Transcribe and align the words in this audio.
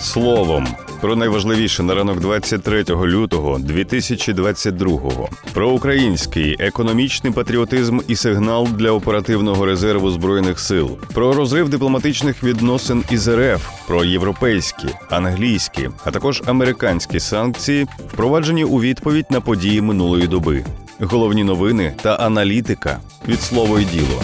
Словом, 0.00 0.68
про 1.00 1.16
найважливіше 1.16 1.82
на 1.82 1.94
ранок 1.94 2.20
23 2.20 2.84
лютого 2.88 3.58
2022-го. 3.58 5.28
Про 5.52 5.70
український 5.70 6.56
економічний 6.58 7.32
патріотизм 7.32 8.00
і 8.08 8.16
сигнал 8.16 8.68
для 8.74 8.90
оперативного 8.90 9.66
резерву 9.66 10.10
збройних 10.10 10.60
сил, 10.60 10.98
про 11.14 11.32
розрив 11.32 11.68
дипломатичних 11.68 12.44
відносин 12.44 13.04
із 13.10 13.28
РФ, 13.28 13.68
про 13.86 14.04
європейські, 14.04 14.88
англійські, 15.10 15.90
а 16.04 16.10
також 16.10 16.42
американські 16.46 17.20
санкції, 17.20 17.86
впроваджені 18.12 18.64
у 18.64 18.80
відповідь 18.80 19.26
на 19.30 19.40
події 19.40 19.80
минулої 19.80 20.26
доби. 20.26 20.64
Головні 21.00 21.44
новини 21.44 21.94
та 22.02 22.14
аналітика 22.14 22.98
від 23.28 23.40
слово 23.40 23.78
й 23.78 23.84
діло. 23.84 24.22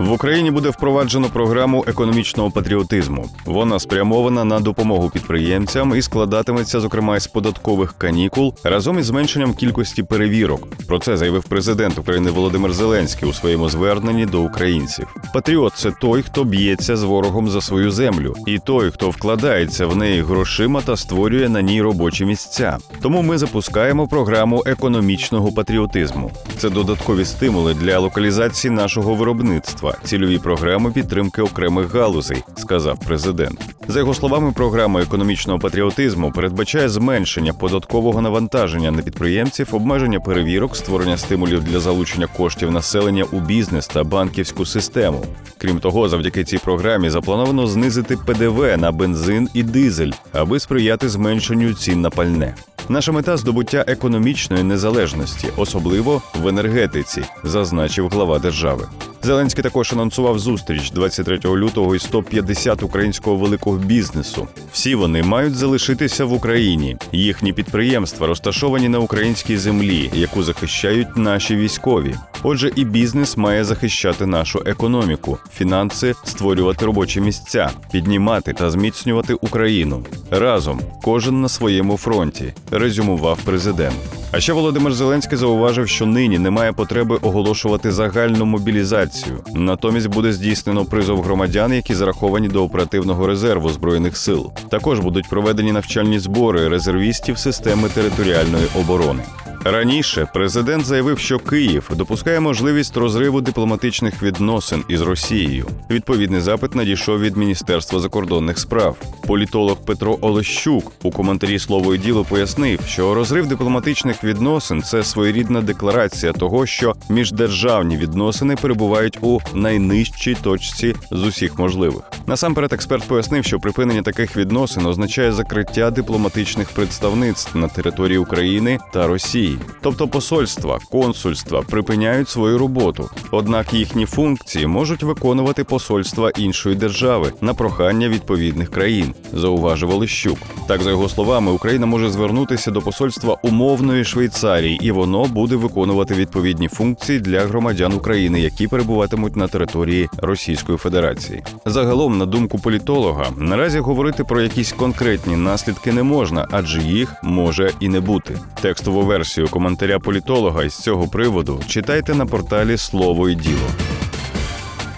В 0.00 0.12
Україні 0.12 0.50
буде 0.50 0.68
впроваджено 0.68 1.28
програму 1.32 1.84
економічного 1.86 2.50
патріотизму. 2.50 3.28
Вона 3.46 3.78
спрямована 3.78 4.44
на 4.44 4.60
допомогу 4.60 5.10
підприємцям 5.10 5.96
і 5.96 6.02
складатиметься, 6.02 6.80
зокрема, 6.80 7.16
із 7.16 7.26
податкових 7.26 7.94
канікул 7.98 8.54
разом 8.64 8.98
із 8.98 9.06
зменшенням 9.06 9.54
кількості 9.54 10.02
перевірок. 10.02 10.68
Про 10.86 10.98
це 10.98 11.16
заявив 11.16 11.44
президент 11.44 11.98
України 11.98 12.30
Володимир 12.30 12.72
Зеленський 12.72 13.28
у 13.28 13.32
своєму 13.32 13.68
зверненні 13.68 14.26
до 14.26 14.40
українців. 14.42 15.16
Патріот 15.34 15.72
це 15.76 15.90
той, 16.00 16.22
хто 16.22 16.44
б'ється 16.44 16.96
з 16.96 17.02
ворогом 17.02 17.50
за 17.50 17.60
свою 17.60 17.90
землю, 17.90 18.34
і 18.46 18.58
той, 18.58 18.90
хто 18.90 19.10
вкладається 19.10 19.86
в 19.86 19.96
неї 19.96 20.22
грошима 20.22 20.80
та 20.80 20.96
створює 20.96 21.48
на 21.48 21.62
ній 21.62 21.82
робочі 21.82 22.24
місця. 22.24 22.78
Тому 23.02 23.22
ми 23.22 23.38
запускаємо 23.38 24.08
програму 24.08 24.62
економічного 24.66 25.52
патріотизму. 25.52 26.30
Це 26.58 26.70
додаткові 26.70 27.24
стимули 27.24 27.74
для 27.74 27.98
локалізації 27.98 28.70
нашого 28.70 29.14
виробництва, 29.14 29.89
цільові 30.04 30.38
програми 30.38 30.90
підтримки 30.90 31.42
окремих 31.42 31.94
галузей, 31.94 32.42
сказав 32.56 32.98
президент. 33.06 33.60
За 33.88 33.98
його 33.98 34.14
словами, 34.14 34.52
програма 34.52 35.02
економічного 35.02 35.58
патріотизму 35.58 36.32
передбачає 36.32 36.88
зменшення 36.88 37.52
податкового 37.52 38.22
навантаження 38.22 38.90
на 38.90 39.02
підприємців, 39.02 39.68
обмеження 39.72 40.20
перевірок, 40.20 40.76
створення 40.76 41.16
стимулів 41.16 41.64
для 41.64 41.80
залучення 41.80 42.26
коштів 42.26 42.70
населення 42.70 43.24
у 43.32 43.40
бізнес 43.40 43.86
та 43.86 44.04
банківську 44.04 44.66
систему. 44.66 45.24
Крім 45.58 45.80
того, 45.80 46.08
завдяки 46.08 46.44
цій 46.44 46.58
програмі 46.58 47.10
заплановано 47.10 47.66
знизити 47.66 48.16
ПДВ 48.16 48.76
на 48.78 48.92
бензин 48.92 49.48
і 49.54 49.62
дизель, 49.62 50.12
аби 50.32 50.60
сприяти 50.60 51.08
зменшенню 51.08 51.74
цін 51.74 52.00
на 52.00 52.10
пальне. 52.10 52.54
Наша 52.90 53.12
мета 53.12 53.36
здобуття 53.36 53.84
економічної 53.86 54.62
незалежності, 54.62 55.48
особливо 55.56 56.22
в 56.34 56.48
енергетиці, 56.48 57.22
зазначив 57.44 58.08
глава 58.08 58.38
держави. 58.38 58.88
Зеленський 59.22 59.64
також 59.64 59.92
анонсував 59.92 60.38
зустріч 60.38 60.90
23 60.90 61.38
лютого 61.44 61.94
і 61.94 61.98
150 61.98 62.82
українського 62.82 63.36
великого 63.36 63.76
бізнесу. 63.76 64.48
Всі 64.72 64.94
вони 64.94 65.22
мають 65.22 65.54
залишитися 65.54 66.24
в 66.24 66.32
Україні. 66.32 66.96
Їхні 67.12 67.52
підприємства 67.52 68.26
розташовані 68.26 68.88
на 68.88 68.98
українській 68.98 69.56
землі, 69.56 70.10
яку 70.14 70.42
захищають 70.42 71.16
наші 71.16 71.56
військові. 71.56 72.14
Отже, 72.42 72.70
і 72.76 72.84
бізнес 72.84 73.36
має 73.36 73.64
захищати 73.64 74.26
нашу 74.26 74.62
економіку, 74.66 75.38
фінанси, 75.54 76.14
створювати 76.24 76.86
робочі 76.86 77.20
місця, 77.20 77.70
піднімати 77.92 78.52
та 78.52 78.70
зміцнювати 78.70 79.34
Україну 79.34 80.04
разом, 80.30 80.80
кожен 81.02 81.40
на 81.40 81.48
своєму 81.48 81.96
фронті, 81.96 82.54
резюмував 82.70 83.38
президент. 83.44 83.96
А 84.32 84.40
ще 84.40 84.52
Володимир 84.52 84.92
Зеленський 84.92 85.38
зауважив, 85.38 85.88
що 85.88 86.06
нині 86.06 86.38
немає 86.38 86.72
потреби 86.72 87.18
оголошувати 87.22 87.92
загальну 87.92 88.46
мобілізацію. 88.46 89.38
Натомість 89.54 90.06
буде 90.06 90.32
здійснено 90.32 90.84
призов 90.84 91.22
громадян, 91.22 91.72
які 91.72 91.94
зараховані 91.94 92.48
до 92.48 92.64
оперативного 92.64 93.26
резерву 93.26 93.70
збройних 93.70 94.16
сил. 94.16 94.52
Також 94.70 95.00
будуть 95.00 95.28
проведені 95.28 95.72
навчальні 95.72 96.18
збори 96.18 96.68
резервістів 96.68 97.38
системи 97.38 97.88
територіальної 97.88 98.64
оборони. 98.80 99.22
Раніше 99.64 100.28
президент 100.34 100.84
заявив, 100.84 101.18
що 101.18 101.38
Київ 101.38 101.90
допускає 101.96 102.40
можливість 102.40 102.96
розриву 102.96 103.40
дипломатичних 103.40 104.22
відносин 104.22 104.84
із 104.88 105.00
Росією. 105.00 105.66
Відповідний 105.90 106.40
запит 106.40 106.74
надійшов 106.74 107.20
від 107.20 107.36
Міністерства 107.36 108.00
закордонних 108.00 108.58
справ. 108.58 108.96
Політолог 109.26 109.76
Петро 109.76 110.18
Олещук 110.20 110.92
у 111.02 111.10
коментарі 111.10 111.58
слово 111.58 111.94
і 111.94 111.98
діло 111.98 112.24
пояснив, 112.24 112.80
що 112.86 113.14
розрив 113.14 113.46
дипломатичних 113.46 114.24
відносин 114.24 114.82
це 114.82 115.04
своєрідна 115.04 115.60
декларація 115.60 116.32
того, 116.32 116.66
що 116.66 116.94
міждержавні 117.08 117.96
відносини 117.96 118.56
перебувають 118.56 119.18
у 119.20 119.38
найнижчій 119.54 120.36
точці 120.42 120.94
з 121.10 121.22
усіх 121.22 121.58
можливих. 121.58 122.02
Насамперед, 122.26 122.72
експерт 122.72 123.08
пояснив, 123.08 123.44
що 123.44 123.60
припинення 123.60 124.02
таких 124.02 124.36
відносин 124.36 124.86
означає 124.86 125.32
закриття 125.32 125.90
дипломатичних 125.90 126.68
представництв 126.68 127.58
на 127.58 127.68
території 127.68 128.18
України 128.18 128.78
та 128.92 129.06
Росії, 129.06 129.49
тобто 129.82 130.08
посольства, 130.08 130.78
консульства 130.90 131.62
припиняють 131.62 132.28
свою 132.28 132.58
роботу. 132.58 133.10
Однак 133.30 133.74
їхні 133.74 134.06
функції 134.06 134.66
можуть 134.66 135.02
виконувати 135.02 135.64
посольства 135.64 136.30
іншої 136.30 136.76
держави 136.76 137.32
на 137.40 137.54
прохання 137.54 138.08
відповідних 138.08 138.70
країн, 138.70 139.14
зауважив 139.32 139.90
Олещук. 139.90 140.38
Так, 140.68 140.82
за 140.82 140.90
його 140.90 141.08
словами, 141.08 141.52
Україна 141.52 141.86
може 141.86 142.10
звернутися 142.10 142.70
до 142.70 142.80
посольства 142.80 143.36
умовної 143.42 144.04
Швейцарії, 144.04 144.78
і 144.82 144.90
воно 144.90 145.24
буде 145.24 145.56
виконувати 145.56 146.14
відповідні 146.14 146.68
функції 146.68 147.20
для 147.20 147.40
громадян 147.40 147.92
України, 147.92 148.40
які 148.40 148.68
перебуватимуть 148.68 149.36
на 149.36 149.48
території 149.48 150.08
Російської 150.18 150.78
Федерації. 150.78 151.42
Загалом, 151.66 152.18
на 152.18 152.26
думку 152.26 152.58
політолога, 152.58 153.26
наразі 153.36 153.78
говорити 153.78 154.24
про 154.24 154.40
якісь 154.40 154.72
конкретні 154.72 155.36
наслідки 155.36 155.92
не 155.92 156.02
можна, 156.02 156.46
адже 156.50 156.82
їх 156.82 157.14
може 157.22 157.70
і 157.80 157.88
не 157.88 158.00
бути. 158.00 158.38
Текстову 158.60 159.02
версію 159.02 159.39
коментаря 159.48 159.98
політолога 159.98 160.64
із 160.64 160.78
цього 160.78 161.08
приводу 161.08 161.60
читайте 161.66 162.14
на 162.14 162.26
порталі 162.26 162.76
Слово 162.76 163.28
і 163.28 163.34
діло. 163.34 163.68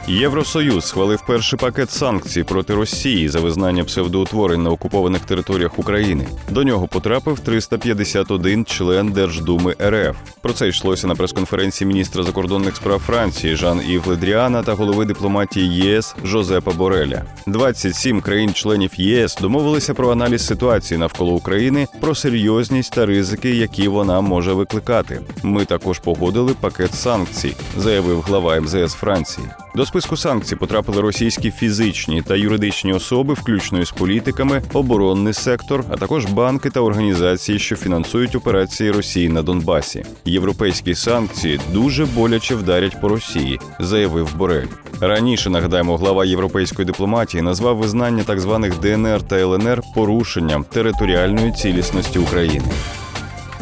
Євросоюз 0.08 0.84
схвалив 0.84 1.22
перший 1.26 1.58
пакет 1.58 1.90
санкцій 1.90 2.42
проти 2.42 2.74
Росії 2.74 3.28
за 3.28 3.40
визнання 3.40 3.84
псевдоутворень 3.84 4.62
на 4.62 4.70
окупованих 4.70 5.20
територіях 5.22 5.78
України. 5.78 6.26
До 6.50 6.64
нього 6.64 6.88
потрапив 6.88 7.40
351 7.40 8.64
член 8.64 9.12
Держдуми 9.12 9.74
РФ. 9.82 10.16
Про 10.40 10.52
це 10.52 10.68
йшлося 10.68 11.06
на 11.06 11.14
прес-конференції 11.14 11.88
міністра 11.88 12.22
закордонних 12.22 12.76
справ 12.76 12.98
Франції 12.98 13.56
Жан 13.56 13.80
Ів 13.88 14.06
Ледріана 14.06 14.62
та 14.62 14.74
голови 14.74 15.04
дипломатії 15.04 15.74
ЄС 15.74 16.16
Жозепа 16.24 16.72
Бореля. 16.72 17.22
27 17.46 18.20
країн-членів 18.20 18.90
ЄС 18.96 19.36
домовилися 19.40 19.94
про 19.94 20.12
аналіз 20.12 20.46
ситуації 20.46 20.98
навколо 20.98 21.32
України, 21.32 21.86
про 22.00 22.14
серйозність 22.14 22.92
та 22.92 23.06
ризики, 23.06 23.50
які 23.50 23.88
вона 23.88 24.20
може 24.20 24.52
викликати. 24.52 25.20
Ми 25.42 25.64
також 25.64 25.98
погодили 25.98 26.54
пакет 26.60 26.94
санкцій, 26.94 27.56
заявив 27.78 28.20
глава 28.20 28.60
МЗС 28.60 28.94
Франції. 28.94 29.46
До 29.74 29.86
списку 29.92 30.16
санкцій 30.16 30.56
потрапили 30.56 31.00
російські 31.00 31.50
фізичні 31.50 32.22
та 32.22 32.36
юридичні 32.36 32.92
особи, 32.92 33.34
включно 33.34 33.80
із 33.80 33.90
політиками, 33.90 34.62
оборонний 34.72 35.32
сектор, 35.32 35.84
а 35.90 35.96
також 35.96 36.24
банки 36.24 36.70
та 36.70 36.80
організації, 36.80 37.58
що 37.58 37.76
фінансують 37.76 38.34
операції 38.34 38.90
Росії 38.90 39.28
на 39.28 39.42
Донбасі. 39.42 40.04
Європейські 40.24 40.94
санкції 40.94 41.60
дуже 41.72 42.06
боляче 42.06 42.54
вдарять 42.54 43.00
по 43.00 43.08
Росії, 43.08 43.60
заявив 43.80 44.36
Борель. 44.36 44.66
Раніше 45.00 45.50
нагадаємо, 45.50 45.96
глава 45.96 46.24
європейської 46.24 46.86
дипломатії 46.86 47.42
назвав 47.42 47.76
визнання 47.76 48.22
так 48.24 48.40
званих 48.40 48.78
ДНР 48.80 49.22
та 49.22 49.36
ЛНР 49.36 49.82
порушенням 49.94 50.64
територіальної 50.64 51.52
цілісності 51.52 52.18
України. 52.18 52.64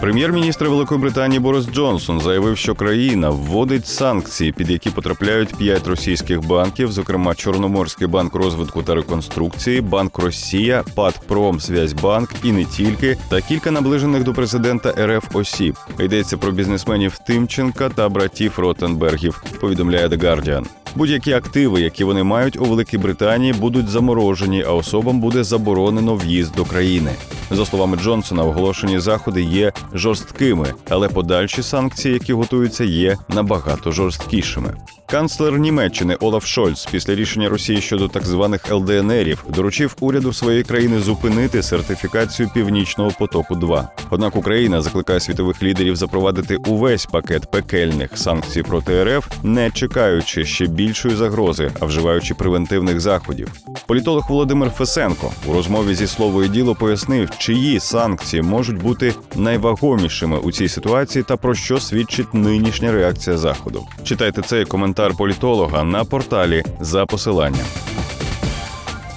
Прем'єр-міністр 0.01 0.69
Великої 0.69 1.01
Британії 1.01 1.41
Борис 1.41 1.67
Джонсон 1.67 2.21
заявив, 2.21 2.59
що 2.59 2.75
країна 2.75 3.31
вводить 3.31 3.87
санкції, 3.87 4.53
під 4.53 4.71
які 4.71 4.91
потрапляють 4.91 5.55
п'ять 5.55 5.87
російських 5.87 6.47
банків, 6.47 6.93
зокрема 6.93 7.35
Чорноморський 7.35 8.07
банк 8.07 8.35
розвитку 8.35 8.83
та 8.83 8.95
реконструкції, 8.95 9.81
Банк 9.81 10.19
Росія, 10.19 10.85
ПАД 10.95 11.21
Промсвязьбанк 11.27 12.31
і 12.45 12.53
не 12.53 12.65
тільки, 12.65 13.17
та 13.29 13.41
кілька 13.41 13.71
наближених 13.71 14.23
до 14.23 14.33
президента 14.33 14.95
РФ 15.07 15.37
осіб. 15.37 15.77
Йдеться 15.99 16.37
про 16.37 16.53
бізнесменів 16.53 17.19
Тимченка 17.19 17.89
та 17.89 18.09
братів 18.09 18.53
Ротенбергів. 18.57 19.43
Повідомляє 19.61 20.09
The 20.09 20.19
Guardian. 20.19 20.80
Будь-які 20.95 21.33
активи, 21.33 21.81
які 21.81 22.05
вони 22.05 22.23
мають 22.23 22.61
у 22.61 22.65
Великій 22.65 22.99
Британії, 22.99 23.53
будуть 23.53 23.89
заморожені, 23.89 24.63
а 24.63 24.73
особам 24.73 25.21
буде 25.21 25.45
заборонено 25.45 26.15
в'їзд 26.15 26.55
до 26.57 26.65
країни. 26.65 27.11
За 27.51 27.67
словами 27.67 27.97
Джонсона, 27.97 28.45
оголошені 28.45 28.99
заходи 28.99 29.43
є 29.43 29.73
жорсткими, 29.95 30.75
але 30.89 31.09
подальші 31.09 31.63
санкції, 31.63 32.15
які 32.15 32.33
готуються, 32.33 32.85
є 32.85 33.17
набагато 33.29 33.93
жорсткішими. 33.93 34.75
Канцлер 35.11 35.59
Німеччини 35.59 36.15
Олаф 36.15 36.47
Шольц 36.47 36.87
після 36.87 37.15
рішення 37.15 37.49
Росії 37.49 37.81
щодо 37.81 38.09
так 38.09 38.27
званих 38.27 38.73
ЛДНРів 38.73 39.45
доручив 39.49 39.97
уряду 40.01 40.33
своєї 40.33 40.63
країни 40.63 41.01
зупинити 41.01 41.63
сертифікацію 41.63 42.51
Північного 42.55 43.11
потоку. 43.19 43.55
2 43.55 43.89
однак 44.11 44.37
Україна 44.37 44.83
закликає 44.83 45.21
світових 45.21 45.63
лідерів 45.63 45.97
запровадити 45.97 46.57
увесь 46.57 47.07
пакет 47.07 47.51
пекельних 47.51 48.19
санкцій 48.19 48.63
проти 48.63 49.05
РФ, 49.05 49.27
не 49.43 49.71
чекаючи 49.71 50.45
ще 50.45 50.67
більшої 50.67 51.15
загрози, 51.15 51.71
а 51.81 51.87
вживаючи 51.87 52.35
превентивних 52.35 53.01
заходів. 53.01 53.49
Політолог 53.87 54.27
Володимир 54.31 54.71
Фесенко 54.71 55.31
у 55.47 55.53
розмові 55.53 55.95
зі 55.95 56.07
словою 56.07 56.49
діло 56.49 56.75
пояснив, 56.75 57.31
чиї 57.39 57.81
санкції 57.81 58.43
можуть 58.43 58.83
бути 58.83 59.15
найвагомішими 59.37 60.39
у 60.39 60.53
цій 60.53 60.69
ситуації 60.69 61.25
та 61.29 61.37
про 61.37 61.55
що 61.55 61.81
свідчить 61.81 62.35
нинішня 62.35 62.93
реакція 62.93 63.37
заходу. 63.37 63.87
Читайте 64.05 64.43
цей 64.43 64.65
коментар 64.65 65.00
політолога 65.09 65.85
на 65.85 66.05
порталі 66.05 66.65
за 66.81 67.07
посиланням. 67.07 67.90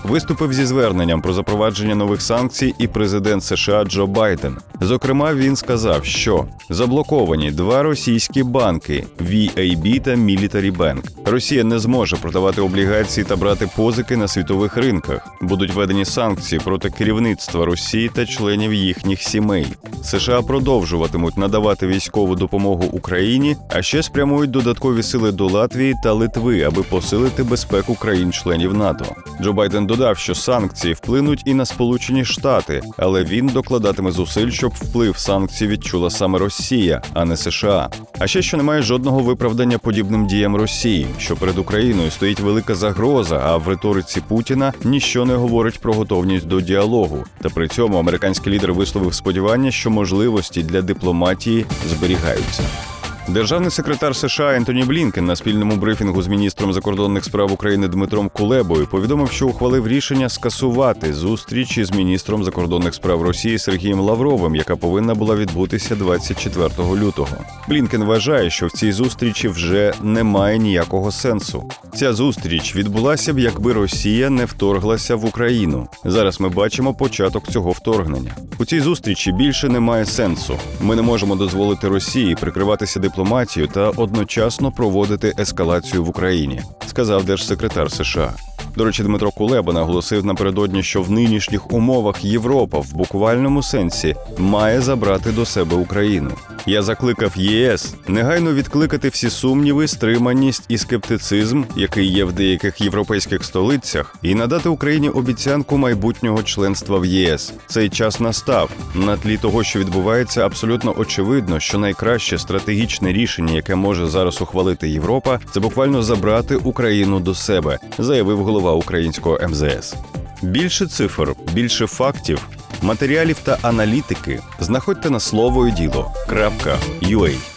Виступив 0.03 0.53
зі 0.53 0.65
зверненням 0.65 1.21
про 1.21 1.33
запровадження 1.33 1.95
нових 1.95 2.21
санкцій 2.21 2.73
і 2.79 2.87
президент 2.87 3.43
США 3.43 3.83
Джо 3.83 4.07
Байден. 4.07 4.57
Зокрема, 4.81 5.33
він 5.33 5.55
сказав, 5.55 6.05
що 6.05 6.45
заблоковані 6.69 7.51
два 7.51 7.83
російські 7.83 8.43
банки 8.43 9.05
VAB 9.19 10.01
та 10.01 10.11
Military 10.11 10.77
Bank. 10.77 11.03
Росія 11.25 11.63
не 11.63 11.79
зможе 11.79 12.15
продавати 12.15 12.61
облігації 12.61 13.23
та 13.23 13.35
брати 13.35 13.69
позики 13.75 14.17
на 14.17 14.27
світових 14.27 14.77
ринках. 14.77 15.27
Будуть 15.41 15.73
введені 15.73 16.05
санкції 16.05 16.61
проти 16.63 16.89
керівництва 16.89 17.65
Росії 17.65 18.11
та 18.15 18.25
членів 18.25 18.73
їхніх 18.73 19.21
сімей. 19.21 19.67
США 20.03 20.41
продовжуватимуть 20.41 21.37
надавати 21.37 21.87
військову 21.87 22.35
допомогу 22.35 22.83
Україні, 22.91 23.55
а 23.69 23.81
ще 23.81 24.03
спрямують 24.03 24.51
додаткові 24.51 25.03
сили 25.03 25.31
до 25.31 25.47
Латвії 25.47 25.95
та 26.03 26.13
Литви, 26.13 26.61
аби 26.61 26.83
посилити 26.83 27.43
безпеку 27.43 27.95
країн-членів 27.95 28.73
НАТО. 28.73 29.05
Джо 29.41 29.53
Байден 29.53 29.85
додав, 29.97 30.17
що 30.17 30.35
санкції 30.35 30.93
вплинуть 30.93 31.41
і 31.45 31.53
на 31.53 31.65
Сполучені 31.65 32.25
Штати, 32.25 32.81
але 32.97 33.23
він 33.23 33.47
докладатиме 33.47 34.11
зусиль, 34.11 34.49
щоб 34.49 34.71
вплив 34.71 35.17
санкцій 35.17 35.67
відчула 35.67 36.09
саме 36.09 36.39
Росія, 36.39 37.01
а 37.13 37.25
не 37.25 37.37
США. 37.37 37.89
А 38.19 38.27
ще 38.27 38.41
що 38.41 38.57
немає 38.57 38.81
жодного 38.81 39.19
виправдання 39.19 39.77
подібним 39.77 40.27
діям 40.27 40.55
Росії, 40.55 41.07
що 41.19 41.35
перед 41.35 41.57
Україною 41.57 42.11
стоїть 42.11 42.39
велика 42.39 42.75
загроза, 42.75 43.41
а 43.43 43.57
в 43.57 43.67
риториці 43.67 44.21
Путіна 44.27 44.73
ніщо 44.83 45.25
не 45.25 45.35
говорить 45.35 45.79
про 45.79 45.93
готовність 45.93 46.47
до 46.47 46.61
діалогу. 46.61 47.23
Та 47.41 47.49
при 47.49 47.67
цьому 47.67 47.97
американський 47.97 48.53
лідер 48.53 48.73
висловив 48.73 49.13
сподівання, 49.13 49.71
що 49.71 49.89
можливості 49.89 50.63
для 50.63 50.81
дипломатії 50.81 51.65
зберігаються. 51.89 52.92
Державний 53.27 53.71
секретар 53.71 54.15
США 54.15 54.55
Ентоні 54.55 54.83
Блінкен 54.83 55.25
на 55.25 55.35
спільному 55.35 55.75
брифінгу 55.75 56.21
з 56.21 56.27
міністром 56.27 56.73
закордонних 56.73 57.25
справ 57.25 57.51
України 57.51 57.87
Дмитром 57.87 58.29
Кулебою 58.29 58.87
повідомив, 58.87 59.31
що 59.31 59.47
ухвалив 59.47 59.87
рішення 59.87 60.29
скасувати 60.29 61.13
зустріч 61.13 61.77
із 61.77 61.91
міністром 61.91 62.43
закордонних 62.43 62.93
справ 62.93 63.21
Росії 63.21 63.59
Сергієм 63.59 63.99
Лавровим, 63.99 64.55
яка 64.55 64.75
повинна 64.75 65.15
була 65.15 65.35
відбутися 65.35 65.95
24 65.95 66.69
лютого. 66.79 67.37
Блінкен 67.69 68.03
вважає, 68.03 68.49
що 68.49 68.67
в 68.67 68.71
цій 68.71 68.91
зустрічі 68.91 69.47
вже 69.47 69.93
немає 70.01 70.57
ніякого 70.57 71.11
сенсу. 71.11 71.69
Ця 71.95 72.13
зустріч 72.13 72.75
відбулася 72.75 73.33
б, 73.33 73.39
якби 73.39 73.73
Росія 73.73 74.29
не 74.29 74.45
вторглася 74.45 75.15
в 75.15 75.25
Україну. 75.25 75.87
Зараз 76.05 76.39
ми 76.39 76.49
бачимо 76.49 76.93
початок 76.93 77.47
цього 77.47 77.71
вторгнення. 77.71 78.31
У 78.59 78.65
цій 78.65 78.79
зустрічі 78.79 79.31
більше 79.31 79.69
немає 79.69 80.05
сенсу. 80.05 80.55
Ми 80.81 80.95
не 80.95 81.01
можемо 81.01 81.35
дозволити 81.35 81.87
Росії 81.87 82.35
прикриватися 82.35 82.99
дипломатією 83.13 83.71
та 83.71 83.89
одночасно 83.89 84.71
проводити 84.71 85.33
ескалацію 85.39 86.03
в 86.03 86.09
Україні, 86.09 86.61
сказав 86.87 87.25
держсекретар 87.25 87.91
США. 87.91 88.33
До 88.75 88.85
речі, 88.85 89.03
Дмитро 89.03 89.31
Кулеба 89.31 89.73
наголосив 89.73 90.25
напередодні, 90.25 90.83
що 90.83 91.01
в 91.01 91.11
нинішніх 91.11 91.71
умовах 91.71 92.25
Європа 92.25 92.79
в 92.79 92.93
буквальному 92.93 93.63
сенсі 93.63 94.15
має 94.37 94.81
забрати 94.81 95.31
до 95.31 95.45
себе 95.45 95.75
Україну. 95.75 96.31
Я 96.65 96.81
закликав 96.83 97.31
ЄС 97.35 97.95
негайно 98.07 98.53
відкликати 98.53 99.09
всі 99.09 99.29
сумніви, 99.29 99.87
стриманість 99.87 100.63
і 100.67 100.77
скептицизм, 100.77 101.63
який 101.75 102.07
є 102.07 102.25
в 102.25 102.33
деяких 102.33 102.81
європейських 102.81 103.43
столицях, 103.43 104.15
і 104.21 104.35
надати 104.35 104.69
Україні 104.69 105.09
обіцянку 105.09 105.77
майбутнього 105.77 106.43
членства 106.43 106.99
в 106.99 107.05
ЄС. 107.05 107.53
Цей 107.67 107.89
час 107.89 108.19
настав. 108.19 108.69
На 108.95 109.17
тлі 109.17 109.37
того, 109.37 109.63
що 109.63 109.79
відбувається, 109.79 110.45
абсолютно 110.45 110.93
очевидно, 110.97 111.59
що 111.59 111.77
найкраще 111.77 112.37
стратегічне 112.37 113.13
рішення, 113.13 113.53
яке 113.53 113.75
може 113.75 114.07
зараз 114.07 114.41
ухвалити 114.41 114.89
Європа, 114.89 115.39
це 115.53 115.59
буквально 115.59 116.03
забрати 116.03 116.55
Україну 116.55 117.19
до 117.19 117.35
себе, 117.35 117.79
заявив 117.97 118.43
голова 118.43 118.73
українського 118.73 119.39
МЗС. 119.49 119.95
Більше 120.43 120.87
цифр, 120.87 121.35
більше 121.53 121.87
фактів, 121.87 122.47
матеріалів 122.83 123.37
та 123.43 123.57
аналітики 123.61 124.41
знаходьте 124.59 125.09
на 125.09 125.19
слово 125.19 125.67
і 125.67 125.71
діло.ua. 125.71 127.52